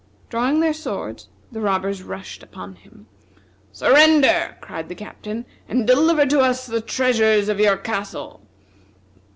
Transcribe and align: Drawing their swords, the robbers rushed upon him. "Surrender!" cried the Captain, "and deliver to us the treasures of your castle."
Drawing 0.31 0.61
their 0.61 0.73
swords, 0.73 1.29
the 1.51 1.61
robbers 1.61 2.01
rushed 2.01 2.41
upon 2.41 2.73
him. 2.73 3.05
"Surrender!" 3.71 4.57
cried 4.59 4.89
the 4.89 4.95
Captain, 4.95 5.45
"and 5.69 5.85
deliver 5.85 6.25
to 6.25 6.39
us 6.39 6.65
the 6.65 6.81
treasures 6.81 7.49
of 7.49 7.59
your 7.59 7.77
castle." 7.77 8.41